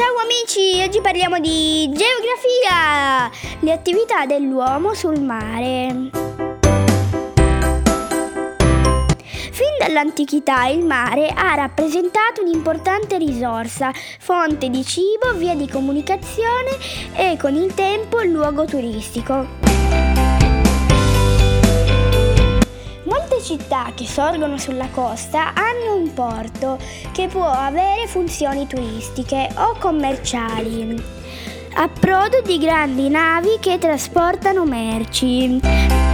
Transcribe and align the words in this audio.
amici, 0.00 0.82
oggi 0.82 1.00
parliamo 1.02 1.38
di 1.38 1.90
geografia, 1.92 3.30
le 3.60 3.72
attività 3.72 4.24
dell'uomo 4.24 4.94
sul 4.94 5.20
mare. 5.20 6.10
Fin 9.50 9.76
dall'antichità 9.78 10.66
il 10.68 10.84
mare 10.84 11.28
ha 11.28 11.54
rappresentato 11.54 12.42
un'importante 12.42 13.18
risorsa, 13.18 13.92
fonte 14.18 14.70
di 14.70 14.82
cibo, 14.82 15.34
via 15.34 15.54
di 15.54 15.68
comunicazione 15.68 16.70
e 17.14 17.36
con 17.38 17.54
il 17.54 17.74
tempo 17.74 18.22
luogo 18.22 18.64
turistico. 18.64 19.71
Che 24.02 24.06
sorgono 24.08 24.58
sulla 24.58 24.88
costa 24.88 25.52
hanno 25.54 25.96
un 25.96 26.12
porto 26.12 26.78
che 27.12 27.28
può 27.28 27.48
avere 27.48 28.06
funzioni 28.06 28.66
turistiche 28.66 29.48
o 29.56 29.76
commerciali. 29.78 31.00
Approdo 31.74 32.42
di 32.42 32.58
grandi 32.58 33.08
navi 33.08 33.58
che 33.60 33.78
trasportano 33.78 34.64
merci. 34.64 36.11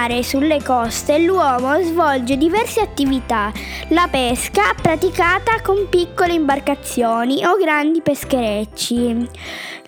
Mare 0.00 0.18
e 0.18 0.24
sulle 0.24 0.62
coste 0.62 1.18
l'uomo 1.18 1.78
svolge 1.82 2.38
diverse 2.38 2.80
attività. 2.80 3.52
La 3.88 4.08
pesca 4.10 4.74
praticata 4.80 5.60
con 5.62 5.88
piccole 5.90 6.32
imbarcazioni 6.32 7.44
o 7.44 7.56
grandi 7.56 8.00
pescherecci. 8.00 9.28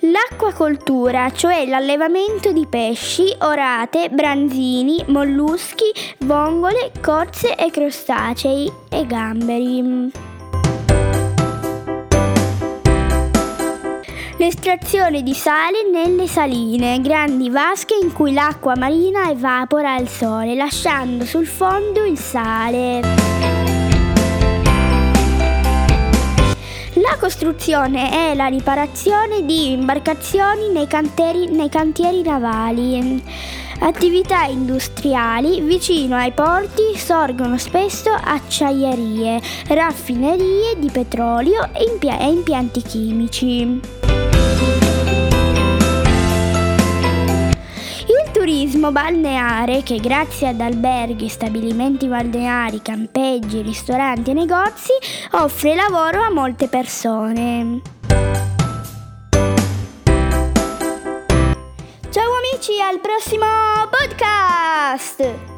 L'acquacoltura, 0.01 1.31
cioè 1.31 1.65
l'allevamento 1.67 2.53
di 2.53 2.67
pesci, 2.67 3.35
orate, 3.41 4.11
branzini, 4.11 5.03
molluschi, 5.07 5.91
vongole, 6.19 6.91
corze 7.01 7.55
e 7.55 7.71
crostacei 7.71 8.71
e 8.91 9.07
gamberi. 9.07 10.32
L'estrazione 14.55 15.23
di 15.23 15.33
sale 15.33 15.83
nelle 15.91 16.27
saline, 16.27 17.01
grandi 17.01 17.49
vasche 17.49 17.95
in 18.01 18.13
cui 18.13 18.35
l'acqua 18.35 18.77
marina 18.77 19.31
evapora 19.31 19.95
al 19.95 20.09
sole, 20.09 20.55
lasciando 20.55 21.25
sul 21.25 21.47
fondo 21.47 22.05
il 22.05 22.19
sale. 22.19 23.01
La 26.97 27.17
costruzione 27.19 28.31
e 28.31 28.35
la 28.35 28.49
riparazione 28.49 29.47
di 29.47 29.73
imbarcazioni 29.73 30.69
nei, 30.69 30.87
canteri, 30.87 31.47
nei 31.47 31.71
cantieri 31.71 32.21
navali. 32.21 33.25
Attività 33.81 34.45
industriali 34.45 35.63
vicino 35.63 36.15
ai 36.15 36.33
porti 36.33 36.95
sorgono 36.95 37.57
spesso 37.57 38.11
acciaierie, 38.11 39.41
raffinerie 39.69 40.79
di 40.79 40.91
petrolio 40.91 41.71
e 41.73 41.85
impianti 42.29 42.83
chimici. 42.83 44.02
Turismo 48.43 48.91
balneare 48.91 49.85
che 49.85 49.99
grazie 49.99 50.49
ad 50.49 50.61
alberghi, 50.61 51.29
stabilimenti 51.29 52.09
balneari, 52.09 52.83
campeggi, 52.83 53.63
ristoranti 53.63 54.33
e 54.33 54.35
negozi 54.35 54.91
offre 55.31 55.77
lavoro 55.77 56.23
a 56.23 56.31
molte 56.33 56.67
persone. 56.67 57.81
Ciao 62.11 62.33
amici, 62.35 62.81
al 62.83 62.99
prossimo 63.01 63.47
podcast! 63.93 65.52